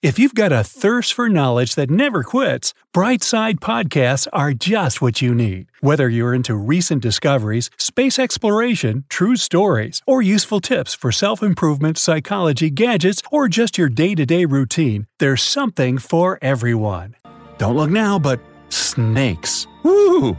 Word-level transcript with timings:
If 0.00 0.16
you've 0.16 0.36
got 0.36 0.52
a 0.52 0.62
thirst 0.62 1.12
for 1.12 1.28
knowledge 1.28 1.74
that 1.74 1.90
never 1.90 2.22
quits, 2.22 2.72
Brightside 2.94 3.54
Podcasts 3.58 4.28
are 4.32 4.52
just 4.52 5.02
what 5.02 5.20
you 5.20 5.34
need. 5.34 5.72
Whether 5.80 6.08
you're 6.08 6.32
into 6.32 6.54
recent 6.54 7.02
discoveries, 7.02 7.68
space 7.78 8.16
exploration, 8.16 9.06
true 9.08 9.34
stories, 9.34 10.00
or 10.06 10.22
useful 10.22 10.60
tips 10.60 10.94
for 10.94 11.10
self 11.10 11.42
improvement, 11.42 11.98
psychology, 11.98 12.70
gadgets, 12.70 13.22
or 13.32 13.48
just 13.48 13.76
your 13.76 13.88
day 13.88 14.14
to 14.14 14.24
day 14.24 14.44
routine, 14.44 15.08
there's 15.18 15.42
something 15.42 15.98
for 15.98 16.38
everyone. 16.40 17.16
Don't 17.58 17.74
look 17.76 17.90
now, 17.90 18.20
but 18.20 18.38
snakes. 18.68 19.66
Woo! 19.82 20.36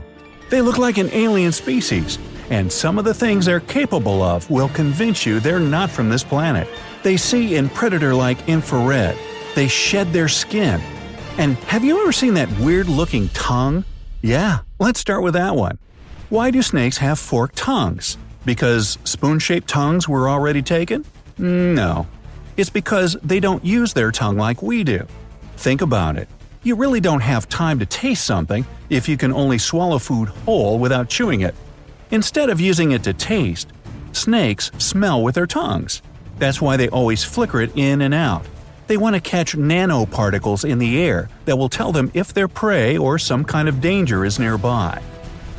They 0.50 0.62
look 0.62 0.78
like 0.78 0.98
an 0.98 1.10
alien 1.12 1.52
species, 1.52 2.18
and 2.50 2.72
some 2.72 2.98
of 2.98 3.04
the 3.04 3.14
things 3.14 3.48
they're 3.48 3.60
capable 3.60 4.24
of 4.24 4.50
will 4.50 4.70
convince 4.70 5.26
you 5.26 5.42
they're 5.42 5.60
not 5.60 5.90
from 5.90 6.08
this 6.08 6.24
planet. 6.24 6.70
They 7.04 7.18
see 7.18 7.56
in 7.56 7.68
predator 7.68 8.14
like 8.14 8.48
infrared 8.48 9.18
they 9.60 9.68
shed 9.68 10.14
their 10.14 10.30
skin. 10.30 10.80
And 11.38 11.58
have 11.66 11.84
you 11.84 12.02
ever 12.02 12.14
seen 12.14 12.36
that 12.36 12.50
weird 12.60 12.88
looking 12.88 13.28
tongue? 13.30 13.84
Yeah, 14.22 14.60
let's 14.80 15.02
start 15.02 15.22
with 15.22 15.34
that 15.34 15.54
one. 15.54 15.80
Why 16.30 16.50
do 16.50 16.62
snakes 16.62 17.00
have 17.00 17.20
forked 17.20 17.58
tongues? 17.58 18.18
Because 18.46 18.98
spoon 19.04 19.38
shaped 19.40 19.68
tongues 19.68 20.08
were 20.08 20.30
already 20.30 20.62
taken? 20.62 21.04
No. 21.38 22.08
It's 22.56 22.70
because 22.70 23.18
they 23.22 23.42
don't 23.42 23.66
use 23.66 23.92
their 23.92 24.14
tongue 24.14 24.38
like 24.38 24.62
we 24.62 24.86
do. 24.86 25.06
Think 25.58 25.82
about 25.82 26.16
it. 26.16 26.30
You 26.64 26.76
really 26.76 27.02
don't 27.02 27.20
have 27.20 27.50
time 27.50 27.80
to 27.80 27.86
taste 27.86 28.24
something 28.24 28.66
if 28.90 29.10
you 29.10 29.18
can 29.18 29.34
only 29.34 29.58
swallow 29.58 30.00
food 30.00 30.30
whole 30.30 30.80
without 30.80 31.10
chewing 31.10 31.42
it. 31.42 31.56
Instead 32.12 32.50
of 32.50 32.62
using 32.62 32.92
it 32.94 33.04
to 33.04 33.12
taste, 33.12 33.74
snakes 34.14 34.72
smell 34.78 35.22
with 35.22 35.36
their 35.36 35.48
tongues. 35.48 36.02
That's 36.38 36.62
why 36.62 36.78
they 36.78 36.88
always 36.88 37.26
flicker 37.26 37.60
it 37.60 37.76
in 37.76 38.02
and 38.02 38.14
out. 38.14 38.46
They 38.90 38.98
want 38.98 39.16
to 39.16 39.22
catch 39.22 39.56
nanoparticles 39.56 40.68
in 40.68 40.80
the 40.80 41.00
air 41.00 41.30
that 41.46 41.56
will 41.56 41.70
tell 41.70 41.92
them 41.92 42.10
if 42.16 42.34
their 42.34 42.48
prey 42.48 42.98
or 42.98 43.20
some 43.20 43.46
kind 43.46 43.70
of 43.70 43.82
danger 43.82 44.26
is 44.26 44.40
nearby. 44.40 45.00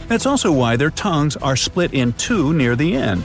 That's 0.08 0.26
also 0.26 0.50
why 0.50 0.74
their 0.74 0.90
tongues 0.90 1.36
are 1.36 1.54
split 1.54 1.94
in 1.94 2.12
two 2.14 2.52
near 2.52 2.74
the 2.74 2.96
end. 2.96 3.22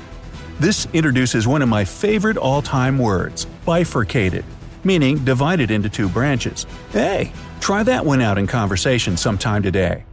This 0.60 0.88
introduces 0.94 1.48
one 1.48 1.64
of 1.64 1.70
my 1.70 1.86
favorite 1.86 2.38
all 2.38 2.62
time 2.62 3.00
words 3.00 3.46
bifurcated, 3.66 4.46
meaning 4.84 5.26
divided 5.26 5.72
into 5.72 5.90
two 5.90 6.08
branches. 6.08 6.68
Hey, 6.92 7.34
try 7.60 7.82
that 7.82 8.06
one 8.06 8.22
out 8.22 8.38
in 8.38 8.46
conversation 8.46 9.18
sometime 9.18 9.64
today. 9.64 10.06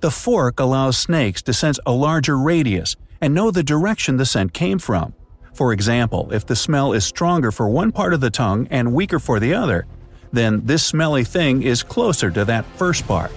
The 0.00 0.10
fork 0.10 0.58
allows 0.58 0.98
snakes 0.98 1.40
to 1.42 1.52
sense 1.52 1.78
a 1.86 1.92
larger 1.92 2.36
radius 2.36 2.96
and 3.20 3.32
know 3.32 3.52
the 3.52 3.62
direction 3.62 4.16
the 4.16 4.26
scent 4.26 4.54
came 4.54 4.80
from. 4.80 5.14
For 5.56 5.72
example, 5.72 6.28
if 6.32 6.44
the 6.44 6.54
smell 6.54 6.92
is 6.92 7.06
stronger 7.06 7.50
for 7.50 7.66
one 7.66 7.90
part 7.90 8.12
of 8.12 8.20
the 8.20 8.28
tongue 8.28 8.68
and 8.70 8.92
weaker 8.92 9.18
for 9.18 9.40
the 9.40 9.54
other, 9.54 9.86
then 10.30 10.60
this 10.66 10.84
smelly 10.84 11.24
thing 11.24 11.62
is 11.62 11.82
closer 11.82 12.30
to 12.30 12.44
that 12.44 12.66
first 12.76 13.06
part. 13.06 13.32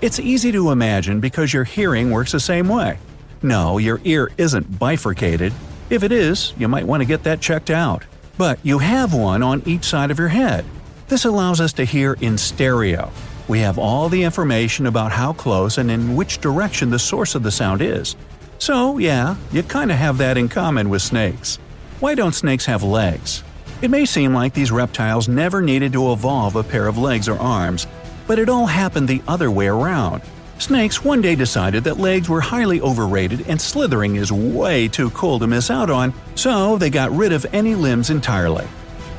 It's 0.00 0.20
easy 0.20 0.52
to 0.52 0.70
imagine 0.70 1.18
because 1.18 1.52
your 1.52 1.64
hearing 1.64 2.12
works 2.12 2.30
the 2.30 2.38
same 2.38 2.68
way. 2.68 3.00
No, 3.42 3.78
your 3.78 4.00
ear 4.04 4.30
isn't 4.38 4.78
bifurcated. 4.78 5.52
If 5.90 6.04
it 6.04 6.12
is, 6.12 6.54
you 6.56 6.68
might 6.68 6.86
want 6.86 7.00
to 7.00 7.08
get 7.08 7.24
that 7.24 7.40
checked 7.40 7.70
out. 7.70 8.04
But 8.38 8.60
you 8.62 8.78
have 8.78 9.12
one 9.12 9.42
on 9.42 9.60
each 9.66 9.84
side 9.84 10.12
of 10.12 10.18
your 10.20 10.28
head. 10.28 10.64
This 11.08 11.24
allows 11.24 11.60
us 11.60 11.72
to 11.72 11.84
hear 11.84 12.16
in 12.20 12.38
stereo. 12.38 13.10
We 13.48 13.58
have 13.58 13.80
all 13.80 14.08
the 14.08 14.22
information 14.22 14.86
about 14.86 15.10
how 15.10 15.32
close 15.32 15.78
and 15.78 15.90
in 15.90 16.14
which 16.14 16.40
direction 16.40 16.90
the 16.90 17.00
source 17.00 17.34
of 17.34 17.42
the 17.42 17.50
sound 17.50 17.82
is. 17.82 18.14
So, 18.58 18.98
yeah, 18.98 19.34
you 19.50 19.64
kind 19.64 19.90
of 19.90 19.98
have 19.98 20.18
that 20.18 20.38
in 20.38 20.48
common 20.48 20.88
with 20.88 21.02
snakes. 21.02 21.58
Why 22.00 22.14
don't 22.16 22.34
snakes 22.34 22.66
have 22.66 22.82
legs? 22.82 23.44
It 23.80 23.90
may 23.90 24.04
seem 24.04 24.34
like 24.34 24.52
these 24.52 24.72
reptiles 24.72 25.28
never 25.28 25.62
needed 25.62 25.92
to 25.92 26.12
evolve 26.12 26.56
a 26.56 26.64
pair 26.64 26.88
of 26.88 26.98
legs 26.98 27.28
or 27.28 27.38
arms, 27.38 27.86
but 28.26 28.38
it 28.38 28.48
all 28.48 28.66
happened 28.66 29.06
the 29.06 29.22
other 29.28 29.50
way 29.50 29.68
around. 29.68 30.22
Snakes 30.58 31.04
one 31.04 31.20
day 31.20 31.36
decided 31.36 31.84
that 31.84 31.98
legs 31.98 32.28
were 32.28 32.40
highly 32.40 32.80
overrated 32.80 33.48
and 33.48 33.60
slithering 33.60 34.16
is 34.16 34.32
way 34.32 34.88
too 34.88 35.10
cool 35.10 35.38
to 35.38 35.46
miss 35.46 35.70
out 35.70 35.88
on, 35.88 36.12
so 36.34 36.76
they 36.78 36.90
got 36.90 37.12
rid 37.12 37.32
of 37.32 37.46
any 37.52 37.76
limbs 37.76 38.10
entirely. 38.10 38.66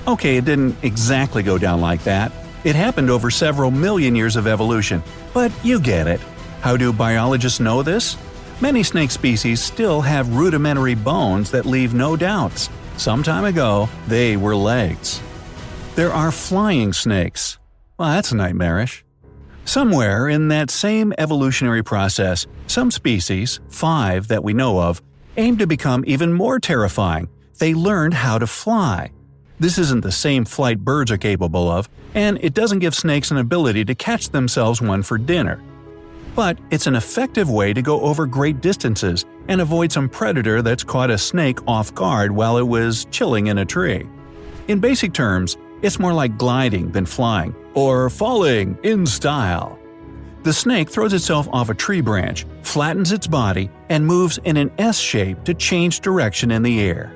Okay, 0.06 0.38
it 0.38 0.46
didn't 0.46 0.76
exactly 0.84 1.44
go 1.44 1.58
down 1.58 1.80
like 1.80 2.04
that. 2.04 2.32
It 2.66 2.76
happened 2.76 3.10
over 3.10 3.32
several 3.32 3.72
million 3.72 4.16
years 4.16 4.36
of 4.36 4.48
evolution, 4.48 5.02
but 5.34 5.52
you 5.64 5.80
get 5.80 6.08
it. 6.08 6.20
How 6.62 6.76
do 6.76 6.92
biologists 6.92 7.60
know 7.60 7.84
this? 7.84 8.18
Many 8.62 8.84
snake 8.84 9.12
species 9.12 9.62
still 9.62 10.00
have 10.00 10.34
rudimentary 10.34 10.96
bones 10.96 11.52
that 11.52 11.66
leave 11.66 11.94
no 11.94 12.16
doubts. 12.16 12.70
Some 12.96 13.22
time 13.22 13.44
ago, 13.44 13.90
they 14.08 14.38
were 14.38 14.56
legs. 14.56 15.22
There 15.96 16.14
are 16.14 16.32
flying 16.32 16.94
snakes. 16.94 17.60
Well, 17.98 18.12
that's 18.12 18.32
nightmarish. 18.32 19.04
Somewhere 19.66 20.30
in 20.30 20.48
that 20.48 20.70
same 20.70 21.14
evolutionary 21.18 21.84
process, 21.84 22.48
some 22.68 22.92
species, 22.92 23.60
five 23.68 24.30
that 24.30 24.44
we 24.44 24.54
know 24.54 24.80
of, 24.80 25.02
aim 25.36 25.58
to 25.58 25.68
become 25.68 26.06
even 26.08 26.32
more 26.32 26.58
terrifying. 26.58 27.28
They 27.60 27.74
learned 27.74 28.14
how 28.14 28.38
to 28.40 28.48
fly. 28.48 29.12
This 29.60 29.78
isn't 29.78 30.02
the 30.02 30.14
same 30.14 30.46
flight 30.46 30.80
birds 30.80 31.12
are 31.12 31.18
capable 31.18 31.70
of, 31.70 31.90
and 32.14 32.40
it 32.42 32.54
doesn't 32.54 32.80
give 32.80 32.96
snakes 32.96 33.32
an 33.32 33.38
ability 33.38 33.84
to 33.84 33.96
catch 33.96 34.30
themselves 34.30 34.82
one 34.82 35.04
for 35.04 35.18
dinner 35.18 35.62
but 36.36 36.60
it's 36.70 36.86
an 36.86 36.96
effective 36.96 37.50
way 37.50 37.74
to 37.74 37.82
go 37.82 38.02
over 38.02 38.26
great 38.26 38.62
distances 38.62 39.26
and 39.48 39.62
avoid 39.62 39.92
some 39.92 40.10
predator 40.10 40.62
that's 40.62 40.84
caught 40.84 41.10
a 41.10 41.18
snake 41.18 41.60
off 41.68 41.94
guard 41.96 42.32
while 42.32 42.58
it 42.58 42.68
was 42.68 43.06
chilling 43.10 43.48
in 43.48 43.58
a 43.58 43.66
tree. 43.66 44.08
In 44.68 44.80
basic 44.80 45.14
terms, 45.14 45.58
it's 45.82 46.00
more 46.00 46.14
like 46.14 46.38
gliding 46.38 46.92
than 46.92 47.06
flying, 47.06 47.56
or 47.74 48.10
falling 48.10 48.78
in 48.84 49.06
style. 49.06 49.80
The 50.44 50.54
snake 50.54 50.90
throws 50.90 51.14
itself 51.14 51.48
off 51.52 51.70
a 51.70 51.74
tree 51.74 52.02
branch, 52.02 52.46
flattens 52.62 53.12
its 53.12 53.28
body, 53.28 53.70
and 53.90 54.06
moves 54.06 54.38
in 54.44 54.58
an 54.58 54.72
S 54.78 55.00
shape 55.00 55.44
to 55.46 55.54
change 55.54 56.02
direction 56.02 56.52
in 56.52 56.64
the 56.64 56.82
air. 56.82 57.12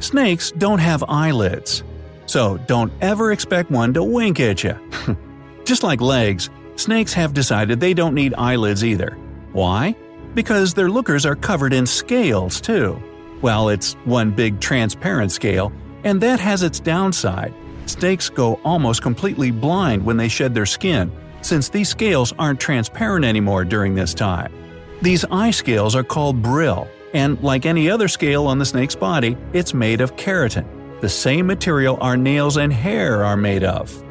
Snakes 0.00 0.52
don't 0.52 0.78
have 0.78 1.04
eyelids, 1.08 1.82
so 2.26 2.58
don't 2.66 2.92
ever 3.00 3.32
expect 3.32 3.70
one 3.70 3.92
to 3.94 4.02
wink 4.02 4.40
at 4.40 4.62
you. 4.62 4.76
Just 5.64 5.82
like 5.82 6.00
legs, 6.00 6.48
Snakes 6.76 7.14
have 7.14 7.34
decided 7.34 7.80
they 7.80 7.94
don't 7.94 8.14
need 8.14 8.34
eyelids 8.34 8.84
either. 8.84 9.16
Why? 9.52 9.96
Because 10.34 10.74
their 10.74 10.90
lookers 10.90 11.24
are 11.24 11.34
covered 11.34 11.72
in 11.72 11.86
scales, 11.86 12.60
too. 12.60 13.02
Well, 13.40 13.70
it's 13.70 13.94
one 14.04 14.30
big 14.30 14.60
transparent 14.60 15.32
scale, 15.32 15.72
and 16.04 16.20
that 16.20 16.38
has 16.40 16.62
its 16.62 16.78
downside. 16.78 17.54
Snakes 17.86 18.28
go 18.28 18.60
almost 18.64 19.00
completely 19.02 19.50
blind 19.50 20.04
when 20.04 20.16
they 20.16 20.28
shed 20.28 20.54
their 20.54 20.66
skin, 20.66 21.10
since 21.40 21.68
these 21.68 21.88
scales 21.88 22.34
aren't 22.38 22.60
transparent 22.60 23.24
anymore 23.24 23.64
during 23.64 23.94
this 23.94 24.12
time. 24.12 24.52
These 25.00 25.24
eye 25.30 25.52
scales 25.52 25.94
are 25.94 26.04
called 26.04 26.42
brille, 26.42 26.88
and 27.14 27.40
like 27.42 27.64
any 27.64 27.88
other 27.88 28.08
scale 28.08 28.46
on 28.46 28.58
the 28.58 28.66
snake's 28.66 28.96
body, 28.96 29.36
it's 29.52 29.72
made 29.72 30.00
of 30.00 30.16
keratin, 30.16 30.66
the 31.00 31.08
same 31.08 31.46
material 31.46 31.98
our 32.00 32.16
nails 32.16 32.56
and 32.56 32.72
hair 32.72 33.24
are 33.24 33.36
made 33.36 33.64
of. 33.64 34.02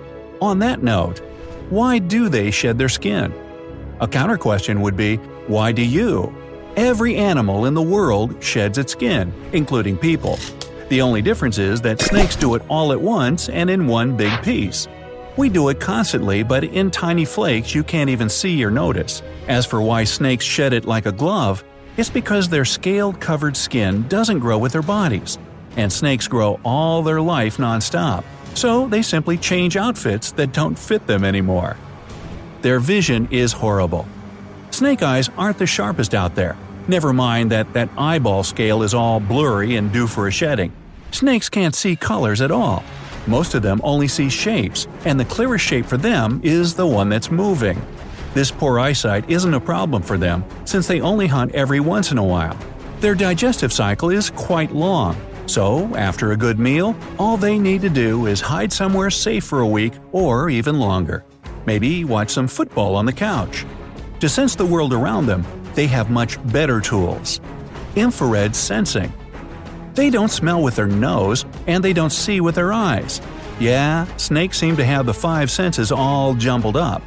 On 0.42 0.60
that 0.60 0.82
note, 0.82 1.22
why 1.70 1.98
do 1.98 2.30
they 2.30 2.52
shed 2.52 2.78
their 2.78 2.90
skin? 2.90 3.34
A 4.00 4.08
counter 4.08 4.38
question 4.38 4.82
would 4.82 4.96
be, 4.96 5.16
why 5.48 5.72
do 5.72 5.84
you? 5.84 6.34
Every 6.76 7.16
animal 7.16 7.66
in 7.66 7.74
the 7.74 7.82
world 7.82 8.44
sheds 8.44 8.78
its 8.78 8.92
skin, 8.92 9.34
including 9.52 9.98
people. 9.98 10.38
The 10.90 11.02
only 11.02 11.22
difference 11.24 11.58
is 11.58 11.82
that 11.82 12.02
snakes 12.02 12.36
do 12.36 12.54
it 12.54 12.62
all 12.70 12.92
at 12.92 13.02
once 13.02 13.50
and 13.50 13.70
in 13.70 13.88
one 13.88 14.16
big 14.16 14.44
piece. 14.44 14.88
We 15.38 15.50
do 15.50 15.70
it 15.70 15.80
constantly, 15.80 16.44
but 16.44 16.64
in 16.64 16.92
tiny 16.92 17.26
flakes 17.26 17.74
you 17.74 17.84
can't 17.84 18.10
even 18.10 18.30
see 18.30 18.64
or 18.64 18.70
notice. 18.70 19.24
As 19.48 19.66
for 19.66 19.82
why 19.82 20.04
snakes 20.04 20.46
shed 20.46 20.72
it 20.72 20.86
like 20.86 21.08
a 21.08 21.12
glove, 21.12 21.64
it's 21.98 22.10
because 22.10 22.48
their 22.48 22.66
scaled 22.66 23.20
covered 23.20 23.58
skin 23.58 24.08
doesn't 24.08 24.40
grow 24.40 24.58
with 24.58 24.74
their 24.74 24.84
bodies, 24.84 25.40
and 25.78 25.92
snakes 25.92 26.28
grow 26.28 26.60
all 26.64 27.02
their 27.02 27.22
life 27.22 27.58
nonstop 27.58 28.24
so 28.56 28.88
they 28.88 29.02
simply 29.02 29.38
change 29.38 29.78
outfits 29.78 30.32
that 30.32 30.54
don't 30.54 30.78
fit 30.78 31.06
them 31.08 31.24
anymore. 31.24 31.78
Their 32.62 32.80
vision 32.80 33.28
is 33.30 33.54
horrible. 33.54 34.08
Snake 34.72 35.04
eyes 35.04 35.30
aren't 35.38 35.60
the 35.60 35.68
sharpest 35.68 36.16
out 36.16 36.36
there. 36.36 36.58
Never 36.88 37.14
mind 37.14 37.52
that 37.52 37.74
that 37.74 37.90
eyeball 37.98 38.44
scale 38.44 38.84
is 38.84 38.94
all 38.94 39.20
blurry 39.20 39.76
and 39.76 39.92
due 39.92 40.08
for 40.08 40.28
a 40.28 40.32
shedding. 40.32 40.72
Snakes 41.12 41.50
can't 41.50 41.76
see 41.76 41.96
colors 41.96 42.42
at 42.42 42.52
all. 42.52 42.84
Most 43.28 43.56
of 43.56 43.62
them 43.62 43.82
only 43.84 44.08
see 44.08 44.30
shapes, 44.30 44.88
and 45.06 45.20
the 45.20 45.26
clearest 45.26 45.66
shape 45.66 45.86
for 45.86 45.98
them 45.98 46.42
is 46.44 46.76
the 46.76 46.86
one 46.86 47.10
that's 47.10 47.32
moving. 47.32 47.82
This 48.34 48.52
poor 48.52 48.80
eyesight 48.80 49.30
isn't 49.30 49.54
a 49.54 49.60
problem 49.60 50.04
for 50.04 50.18
them, 50.18 50.44
since 50.66 50.88
they 50.88 51.02
only 51.02 51.28
hunt 51.28 51.56
every 51.56 51.80
once 51.80 52.12
in 52.12 52.18
a 52.18 52.24
while. 52.24 52.58
Their 53.00 53.16
digestive 53.16 53.72
cycle 53.72 54.10
is 54.10 54.30
quite 54.30 54.74
long, 54.74 55.16
so 55.46 55.96
after 55.96 56.32
a 56.32 56.38
good 56.38 56.60
meal, 56.60 56.96
all 57.20 57.38
they 57.38 57.58
need 57.58 57.82
to 57.82 57.90
do 57.90 58.26
is 58.26 58.42
hide 58.42 58.74
somewhere 58.74 59.12
safe 59.12 59.44
for 59.44 59.62
a 59.62 59.68
week 59.68 59.94
or 60.12 60.50
even 60.50 60.80
longer. 60.80 61.24
Maybe 61.66 62.04
watch 62.04 62.32
some 62.32 62.48
football 62.48 62.96
on 62.96 63.06
the 63.06 63.14
couch. 63.14 63.66
To 64.20 64.30
sense 64.30 64.56
the 64.56 64.66
world 64.66 64.94
around 64.94 65.26
them, 65.26 65.46
they 65.74 65.88
have 65.88 66.10
much 66.10 66.44
better 66.52 66.80
tools. 66.80 67.42
Infrared 67.96 68.56
sensing. 68.56 69.14
They 69.94 70.10
don't 70.10 70.32
smell 70.32 70.62
with 70.62 70.76
their 70.76 70.88
nose, 70.88 71.46
and 71.68 71.84
they 71.84 71.94
don't 71.94 72.12
see 72.12 72.42
with 72.42 72.56
their 72.56 72.74
eyes. 72.74 73.22
Yeah, 73.60 74.06
snakes 74.18 74.58
seem 74.58 74.76
to 74.78 74.86
have 74.86 75.06
the 75.06 75.14
five 75.14 75.50
senses 75.50 75.92
all 75.92 76.34
jumbled 76.34 76.76
up. 76.76 77.02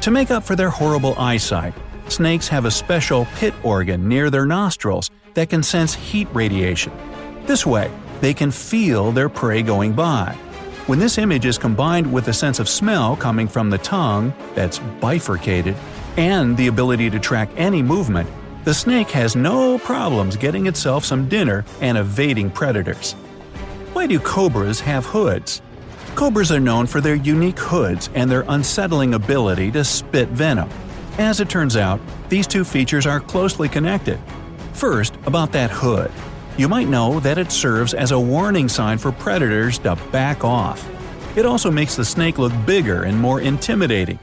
To 0.00 0.10
make 0.10 0.30
up 0.30 0.42
for 0.42 0.56
their 0.56 0.70
horrible 0.70 1.14
eyesight, 1.18 1.74
snakes 2.08 2.48
have 2.48 2.64
a 2.64 2.70
special 2.70 3.26
pit 3.36 3.54
organ 3.62 4.08
near 4.08 4.30
their 4.30 4.46
nostrils 4.46 5.10
that 5.34 5.48
can 5.48 5.62
sense 5.62 5.94
heat 5.94 6.28
radiation. 6.32 6.92
This 7.46 7.64
way, 7.64 7.90
they 8.20 8.34
can 8.34 8.50
feel 8.50 9.12
their 9.12 9.28
prey 9.28 9.62
going 9.62 9.92
by. 9.92 10.36
When 10.86 10.98
this 10.98 11.18
image 11.18 11.46
is 11.46 11.58
combined 11.58 12.12
with 12.12 12.24
the 12.24 12.32
sense 12.32 12.58
of 12.58 12.68
smell 12.68 13.16
coming 13.16 13.46
from 13.46 13.70
the 13.70 13.78
tongue, 13.78 14.34
that's 14.54 14.78
bifurcated, 15.00 15.76
and 16.16 16.56
the 16.56 16.66
ability 16.66 17.08
to 17.10 17.20
track 17.20 17.48
any 17.56 17.82
movement, 17.82 18.28
the 18.64 18.74
snake 18.74 19.10
has 19.10 19.36
no 19.36 19.78
problems 19.78 20.36
getting 20.36 20.66
itself 20.66 21.04
some 21.04 21.28
dinner 21.28 21.64
and 21.80 21.96
evading 21.96 22.50
predators. 22.50 23.12
Why 23.92 24.08
do 24.08 24.18
cobras 24.18 24.80
have 24.80 25.06
hoods? 25.06 25.62
Cobras 26.16 26.50
are 26.50 26.58
known 26.58 26.86
for 26.86 27.00
their 27.00 27.14
unique 27.14 27.58
hoods 27.58 28.10
and 28.14 28.28
their 28.28 28.44
unsettling 28.48 29.14
ability 29.14 29.70
to 29.70 29.84
spit 29.84 30.28
venom. 30.30 30.68
As 31.18 31.38
it 31.40 31.48
turns 31.48 31.76
out, 31.76 32.00
these 32.28 32.46
two 32.46 32.64
features 32.64 33.06
are 33.06 33.20
closely 33.20 33.68
connected. 33.68 34.18
First, 34.72 35.14
about 35.26 35.52
that 35.52 35.70
hood. 35.70 36.10
You 36.58 36.70
might 36.70 36.88
know 36.88 37.20
that 37.20 37.36
it 37.36 37.52
serves 37.52 37.92
as 37.92 38.12
a 38.12 38.18
warning 38.18 38.70
sign 38.70 38.96
for 38.96 39.12
predators 39.12 39.78
to 39.80 39.94
back 40.10 40.42
off. 40.42 40.88
It 41.36 41.44
also 41.44 41.70
makes 41.70 41.96
the 41.96 42.04
snake 42.04 42.38
look 42.38 42.52
bigger 42.64 43.02
and 43.02 43.20
more 43.20 43.42
intimidating. 43.42 44.18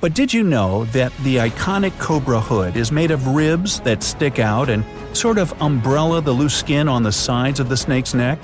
But 0.00 0.14
did 0.14 0.32
you 0.32 0.42
know 0.42 0.86
that 0.86 1.12
the 1.18 1.36
iconic 1.36 1.98
cobra 1.98 2.40
hood 2.40 2.78
is 2.78 2.90
made 2.90 3.10
of 3.10 3.26
ribs 3.26 3.80
that 3.80 4.02
stick 4.02 4.38
out 4.38 4.70
and 4.70 4.86
sort 5.14 5.36
of 5.36 5.52
umbrella 5.60 6.22
the 6.22 6.32
loose 6.32 6.54
skin 6.54 6.88
on 6.88 7.02
the 7.02 7.12
sides 7.12 7.60
of 7.60 7.68
the 7.68 7.76
snake's 7.76 8.14
neck? 8.14 8.38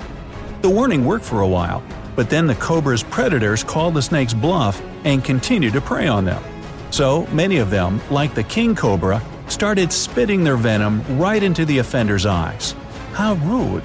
The 0.61 0.69
warning 0.69 1.03
worked 1.03 1.25
for 1.25 1.41
a 1.41 1.47
while, 1.47 1.81
but 2.15 2.29
then 2.29 2.45
the 2.45 2.55
cobra's 2.55 3.01
predators 3.01 3.63
called 3.63 3.95
the 3.95 4.01
snake's 4.03 4.35
bluff 4.35 4.79
and 5.05 5.23
continued 5.23 5.73
to 5.73 5.81
prey 5.81 6.07
on 6.07 6.25
them. 6.25 6.43
So 6.91 7.25
many 7.27 7.57
of 7.57 7.71
them, 7.71 7.99
like 8.11 8.35
the 8.35 8.43
king 8.43 8.75
cobra, 8.75 9.23
started 9.47 9.91
spitting 9.91 10.43
their 10.43 10.55
venom 10.55 11.17
right 11.17 11.41
into 11.41 11.65
the 11.65 11.79
offender's 11.79 12.27
eyes. 12.27 12.75
How 13.13 13.35
rude. 13.35 13.83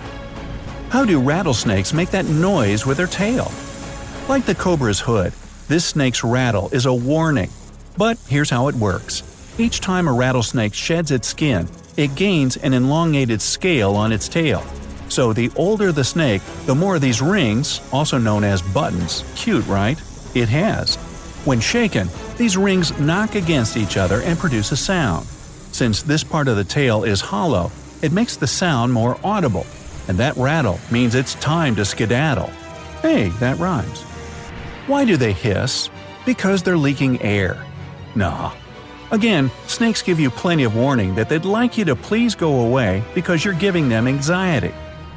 How 0.88 1.04
do 1.04 1.20
rattlesnakes 1.20 1.92
make 1.92 2.08
that 2.12 2.24
noise 2.24 2.86
with 2.86 2.96
their 2.96 3.06
tail? 3.06 3.52
Like 4.26 4.46
the 4.46 4.54
cobra's 4.54 5.00
hood, 5.00 5.34
this 5.68 5.84
snake's 5.84 6.24
rattle 6.24 6.70
is 6.72 6.86
a 6.86 6.94
warning. 6.94 7.50
But 7.98 8.16
here's 8.26 8.48
how 8.48 8.68
it 8.68 8.74
works. 8.74 9.22
Each 9.58 9.80
time 9.80 10.08
a 10.08 10.14
rattlesnake 10.14 10.72
sheds 10.72 11.10
its 11.10 11.28
skin, 11.28 11.68
it 11.98 12.14
gains 12.14 12.56
an 12.56 12.72
elongated 12.72 13.42
scale 13.42 13.96
on 13.96 14.12
its 14.12 14.28
tail. 14.28 14.62
So 15.10 15.34
the 15.34 15.50
older 15.56 15.92
the 15.92 16.04
snake, 16.04 16.40
the 16.64 16.74
more 16.74 16.98
these 16.98 17.20
rings, 17.20 17.82
also 17.92 18.16
known 18.16 18.44
as 18.44 18.62
buttons, 18.62 19.24
cute, 19.36 19.66
right? 19.66 20.00
It 20.34 20.48
has. 20.48 20.96
When 21.44 21.60
shaken, 21.60 22.08
these 22.38 22.56
rings 22.56 22.98
knock 22.98 23.34
against 23.34 23.76
each 23.76 23.98
other 23.98 24.22
and 24.22 24.38
produce 24.38 24.72
a 24.72 24.76
sound. 24.76 25.26
Since 25.26 26.02
this 26.02 26.24
part 26.24 26.48
of 26.48 26.56
the 26.56 26.64
tail 26.64 27.04
is 27.04 27.20
hollow, 27.20 27.70
it 28.02 28.12
makes 28.12 28.36
the 28.36 28.46
sound 28.46 28.92
more 28.92 29.18
audible, 29.24 29.66
and 30.06 30.18
that 30.18 30.36
rattle 30.36 30.78
means 30.90 31.14
it's 31.14 31.34
time 31.36 31.74
to 31.76 31.84
skedaddle. 31.84 32.50
Hey, 33.02 33.28
that 33.40 33.58
rhymes. 33.58 34.02
Why 34.86 35.04
do 35.04 35.16
they 35.16 35.32
hiss? 35.32 35.90
Because 36.24 36.62
they're 36.62 36.76
leaking 36.76 37.20
air. 37.22 37.64
Nah. 38.14 38.52
Again, 39.10 39.50
snakes 39.66 40.02
give 40.02 40.20
you 40.20 40.30
plenty 40.30 40.64
of 40.64 40.76
warning 40.76 41.14
that 41.14 41.28
they'd 41.28 41.44
like 41.44 41.78
you 41.78 41.84
to 41.86 41.96
please 41.96 42.34
go 42.34 42.66
away 42.66 43.02
because 43.14 43.44
you're 43.44 43.54
giving 43.54 43.88
them 43.88 44.06
anxiety. 44.06 44.74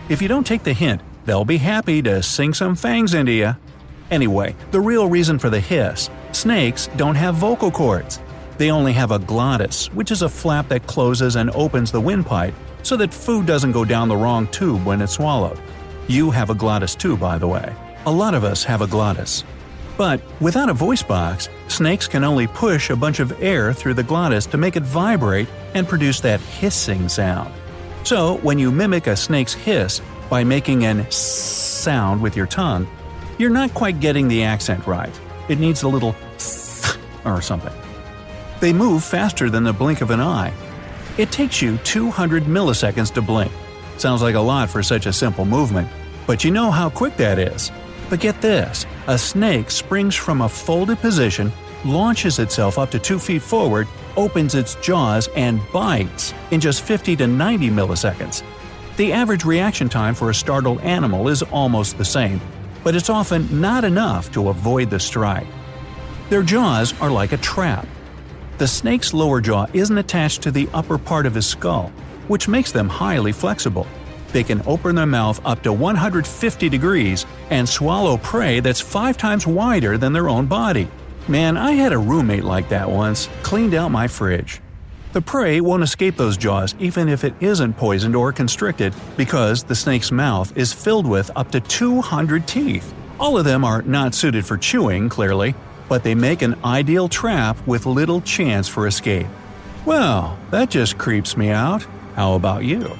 If 0.10 0.22
you 0.22 0.28
don't 0.28 0.48
take 0.48 0.64
the 0.64 0.74
hint, 0.74 1.02
they'll 1.26 1.46
be 1.46 1.58
happy 1.58 2.02
to 2.04 2.24
sink 2.24 2.56
some 2.56 2.76
fangs 2.76 3.14
into 3.14 3.32
you. 3.32 3.56
Anyway, 4.10 4.56
the 4.72 4.80
real 4.80 5.08
reason 5.08 5.40
for 5.40 5.50
the 5.50 5.60
hiss 5.60 6.10
snakes 6.32 6.88
don't 6.96 7.16
have 7.16 7.36
vocal 7.36 7.72
cords. 7.72 8.20
They 8.58 8.72
only 8.72 8.94
have 8.94 9.12
a 9.12 9.20
glottis, 9.20 9.88
which 9.94 10.12
is 10.12 10.22
a 10.22 10.30
flap 10.30 10.68
that 10.70 10.88
closes 10.88 11.36
and 11.36 11.50
opens 11.52 11.92
the 11.92 12.02
windpipe 12.02 12.54
so 12.84 12.98
that 12.98 13.14
food 13.14 13.46
doesn't 13.46 13.72
go 13.72 13.86
down 13.86 14.08
the 14.08 14.18
wrong 14.18 14.48
tube 14.48 14.86
when 14.86 15.02
it's 15.02 15.14
swallowed. 15.14 15.60
You 16.08 16.32
have 16.32 16.50
a 16.50 16.56
glottis 16.56 16.96
too, 16.96 17.16
by 17.18 17.38
the 17.38 17.48
way. 17.48 17.76
A 18.06 18.12
lot 18.12 18.34
of 18.34 18.44
us 18.44 18.64
have 18.64 18.82
a 18.82 18.88
glottis. 18.88 19.44
But 19.98 20.22
without 20.40 20.70
a 20.70 20.74
voice 20.74 21.04
box, 21.04 21.50
snakes 21.68 22.08
can 22.08 22.24
only 22.24 22.48
push 22.48 22.90
a 22.90 22.96
bunch 22.96 23.20
of 23.20 23.42
air 23.42 23.74
through 23.74 23.94
the 23.94 24.04
glottis 24.04 24.46
to 24.48 24.58
make 24.58 24.76
it 24.76 24.84
vibrate 24.84 25.48
and 25.74 25.88
produce 25.88 26.20
that 26.22 26.40
hissing 26.40 27.08
sound. 27.08 27.54
So, 28.04 28.38
when 28.38 28.58
you 28.58 28.72
mimic 28.72 29.06
a 29.06 29.16
snake's 29.16 29.54
hiss 29.54 30.02
by 30.30 30.44
making 30.44 30.86
an 30.86 31.02
s 31.02 31.16
sound 31.18 32.22
with 32.22 32.36
your 32.36 32.48
tongue, 32.48 32.88
you're 33.38 33.52
not 33.52 33.74
quite 33.74 34.00
getting 34.00 34.28
the 34.28 34.44
accent 34.44 34.88
right. 34.88 35.14
It 35.50 35.60
needs 35.60 35.84
a 35.84 35.88
little 35.88 36.16
s 36.36 36.98
or 37.26 37.42
something. 37.42 37.74
They 38.60 38.74
move 38.74 39.04
faster 39.04 39.50
than 39.50 39.64
the 39.64 39.74
blink 39.74 40.02
of 40.02 40.10
an 40.10 40.20
eye, 40.20 40.54
it 41.18 41.32
takes 41.32 41.62
you 41.62 41.78
200 41.80 42.44
milliseconds 42.44 43.14
to 43.14 43.22
blink. 43.22 43.52
Sounds 43.98 44.22
like 44.22 44.36
a 44.36 44.40
lot 44.40 44.70
for 44.70 44.82
such 44.82 45.06
a 45.06 45.14
simple 45.14 45.46
movement, 45.46 45.88
but 46.26 46.44
you 46.44 46.52
know 46.52 46.72
how 46.72 46.90
quick 46.90 47.18
that 47.18 47.38
is. 47.38 47.72
But 48.10 48.20
get 48.20 48.42
this 48.42 48.86
a 49.08 49.18
snake 49.18 49.72
springs 49.72 50.16
from 50.16 50.42
a 50.42 50.50
folded 50.50 51.00
position, 51.00 51.52
launches 51.86 52.40
itself 52.40 52.78
up 52.78 52.92
to 52.92 53.00
2 53.00 53.20
feet 53.20 53.42
forward, 53.42 53.88
opens 54.16 54.56
its 54.56 54.76
jaws, 54.76 55.30
and 55.36 55.62
bites 55.72 56.34
in 56.52 56.60
just 56.60 56.84
50 56.84 57.16
to 57.18 57.28
90 57.28 57.70
milliseconds. 57.70 58.44
The 58.98 59.14
average 59.14 59.46
reaction 59.46 59.90
time 59.90 60.14
for 60.14 60.30
a 60.30 60.36
startled 60.36 60.82
animal 60.82 61.28
is 61.28 61.42
almost 61.44 61.98
the 61.98 62.06
same, 62.06 62.42
but 62.84 62.96
it's 62.96 63.10
often 63.10 63.62
not 63.62 63.84
enough 63.84 64.32
to 64.34 64.50
avoid 64.50 64.90
the 64.90 65.00
strike. 65.00 65.48
Their 66.30 66.44
jaws 66.44 66.94
are 67.02 67.12
like 67.12 67.32
a 67.32 67.38
trap, 67.38 67.88
the 68.62 68.68
snake's 68.68 69.12
lower 69.12 69.42
jaw 69.42 69.66
isn't 69.74 69.98
attached 69.98 70.44
to 70.44 70.52
the 70.52 70.70
upper 70.72 71.00
part 71.00 71.26
of 71.26 71.34
his 71.34 71.48
skull, 71.48 71.92
which 72.28 72.48
makes 72.48 72.72
them 72.72 72.88
highly 72.88 73.32
flexible. 73.32 73.88
They 74.34 74.44
can 74.44 74.62
open 74.68 74.94
their 74.94 75.08
mouth 75.08 75.44
up 75.44 75.64
to 75.64 75.74
150 75.74 76.70
degrees 76.70 77.26
and 77.50 77.68
swallow 77.68 78.18
prey 78.18 78.60
that's 78.60 78.80
five 78.80 79.18
times 79.18 79.48
wider 79.48 79.98
than 79.98 80.14
their 80.14 80.30
own 80.30 80.46
body. 80.46 80.88
Man, 81.28 81.58
I 81.58 81.72
had 81.72 81.92
a 81.92 81.98
roommate 81.98 82.44
like 82.44 82.70
that 82.70 82.88
once, 82.88 83.30
cleaned 83.42 83.74
out 83.74 83.90
my 83.90 84.08
fridge. 84.08 84.62
The 85.14 85.24
prey 85.24 85.60
won't 85.60 85.82
escape 85.82 86.16
those 86.16 86.38
jaws 86.38 86.76
even 86.78 87.10
if 87.10 87.24
it 87.24 87.34
isn't 87.40 87.78
poisoned 87.78 88.16
or 88.16 88.32
constricted 88.32 88.94
because 89.18 89.64
the 89.64 89.74
snake's 89.74 90.12
mouth 90.12 90.56
is 90.56 90.72
filled 90.72 91.08
with 91.08 91.32
up 91.36 91.50
to 91.54 91.62
200 91.62 92.48
teeth. 92.48 92.94
All 93.20 93.40
of 93.40 93.46
them 93.46 93.66
are 93.66 93.82
not 93.82 94.14
suited 94.14 94.46
for 94.46 94.56
chewing, 94.56 95.10
clearly, 95.10 95.56
but 95.92 96.06
they 96.06 96.16
make 96.16 96.42
an 96.42 96.56
ideal 96.64 97.10
trap 97.10 97.58
with 97.68 97.86
little 97.86 98.22
chance 98.22 98.66
for 98.70 98.88
escape. 98.88 99.28
Well, 99.86 100.40
that 100.50 100.70
just 100.70 100.98
creeps 100.98 101.36
me 101.36 101.50
out. 101.50 101.86
How 102.16 102.36
about 102.36 102.64
you? 102.64 102.98